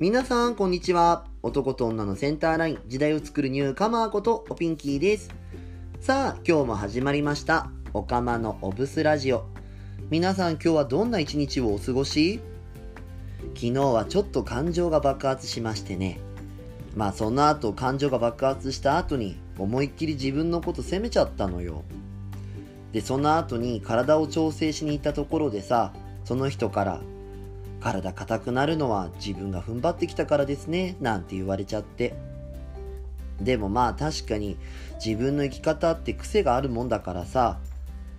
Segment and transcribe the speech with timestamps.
[0.00, 1.24] 皆さん、こんにちは。
[1.42, 5.34] 男と女のセンターライン、時代を作るニューカマーこと、おピンキーです。
[5.98, 7.68] さあ、今日も始まりました。
[7.92, 9.46] おかまのオブスラジオ。
[10.08, 12.38] 皆さん、今日はどんな一日をお過ごし？
[13.56, 16.20] 昨日はちょっと感情が爆発しましてね。
[16.94, 21.82] まあ、その後、感情が爆発した後に、思いっきり自分のこと責めちゃったのよ。
[22.92, 25.92] で、その後に体を調整しに行ったところでさ、
[26.24, 27.00] その人から、
[27.80, 32.14] 体硬くなるのは自分が踏ん張ってきたからですね、なんて言われちゃって。
[33.40, 34.56] でもまあ確かに
[35.04, 37.58] 自分の生き方って癖があるもんだからさ、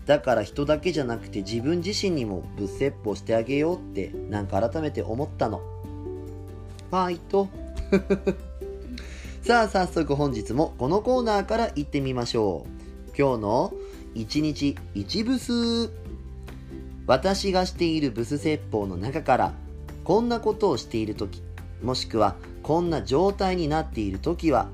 [0.05, 5.61] だから人だけじゃなくて自分自身にもぶっ説法してあげようってなんか改めて思ったの。
[6.89, 7.47] ファイト。
[9.43, 13.17] さあ早速本日もこのコーナーから行ってみましょう。
[13.17, 13.73] 今日の
[14.15, 15.98] 一日一ブス。
[17.09, 19.53] 私がしているブス説法の中から
[20.03, 21.41] こんなことをしている時
[21.81, 24.67] もしくはこんな状態になっている時は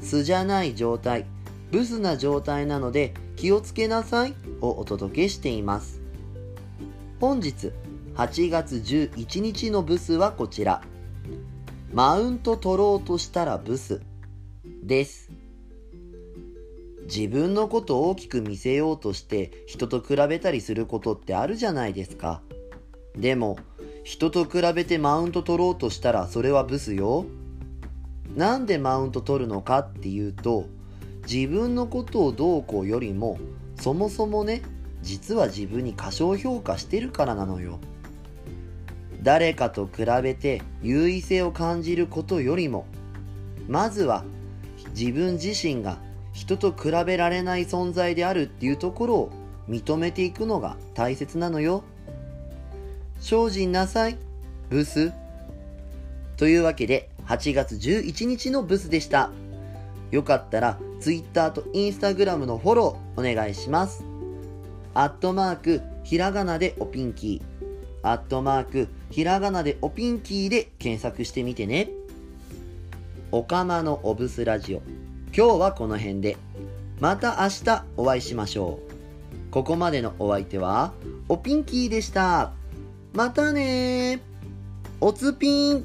[0.00, 1.26] 素じゃない状態
[1.70, 6.00] ブスな状態なので気をつけなさいをお届けしています。
[7.20, 7.70] 本日
[8.16, 10.82] 8月11日のブスはこちら。
[11.92, 14.00] マウント取ろうとしたらブス
[14.82, 15.30] です。
[17.06, 22.42] 自分のことを大きく見せようとして人と比べたりすることってあるじゃないですか。
[23.16, 23.58] でも、
[24.04, 27.24] 人と比べてマウント取ろうとしたらそれはブスよ。
[28.34, 30.66] なんでマウント取るのかっていうと、
[31.30, 33.38] 自分のことをどうこうよりも、
[33.80, 34.62] そもそもね、
[35.02, 37.78] 実は自分に過小評価してるからなのよ。
[39.22, 42.86] 誰かと比べて優位性を感じることよりも、
[43.68, 44.24] まずは
[44.96, 45.98] 自分自身が
[46.36, 49.30] 人と比べられない存在であるっていうところを
[49.70, 51.82] 認めていくのが大切なのよ。
[53.20, 54.18] 精進なさい、
[54.68, 55.12] ブス。
[56.36, 59.30] というわけで、8月11日のブスでした。
[60.10, 64.04] よかったら、Twitter と Instagram のフォローお願いします。
[64.92, 68.06] アットマーク、ひらがなでおピンキー。
[68.06, 71.88] アットマーク、ひらがなでおピンキーで検索してみてね。
[73.32, 75.05] おかまのおブスラジオ。
[75.36, 76.38] 今日はこの辺で。
[76.98, 79.50] また明日お会いしましょう。
[79.50, 80.94] ここまでのお相手は、
[81.28, 82.52] おピンキーでした。
[83.12, 84.22] またね
[84.98, 85.84] おつぴん